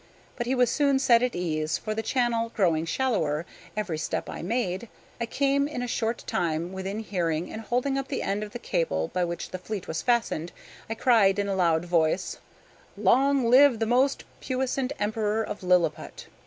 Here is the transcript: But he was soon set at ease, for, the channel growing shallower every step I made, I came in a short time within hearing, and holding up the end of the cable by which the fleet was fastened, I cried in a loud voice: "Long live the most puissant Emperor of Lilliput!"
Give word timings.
But 0.35 0.47
he 0.47 0.55
was 0.55 0.71
soon 0.71 0.97
set 0.97 1.21
at 1.21 1.35
ease, 1.35 1.77
for, 1.77 1.93
the 1.93 2.01
channel 2.01 2.49
growing 2.55 2.85
shallower 2.85 3.45
every 3.77 3.99
step 3.99 4.31
I 4.31 4.41
made, 4.41 4.89
I 5.19 5.27
came 5.27 5.67
in 5.67 5.83
a 5.83 5.87
short 5.87 6.23
time 6.25 6.73
within 6.73 7.01
hearing, 7.01 7.51
and 7.53 7.61
holding 7.61 7.99
up 7.99 8.07
the 8.07 8.23
end 8.23 8.41
of 8.41 8.51
the 8.51 8.57
cable 8.57 9.09
by 9.09 9.23
which 9.23 9.51
the 9.51 9.59
fleet 9.59 9.87
was 9.87 10.01
fastened, 10.01 10.51
I 10.89 10.95
cried 10.95 11.37
in 11.37 11.47
a 11.47 11.53
loud 11.55 11.85
voice: 11.85 12.39
"Long 12.97 13.47
live 13.47 13.77
the 13.77 13.85
most 13.85 14.23
puissant 14.41 14.91
Emperor 14.97 15.43
of 15.43 15.61
Lilliput!" 15.61 16.25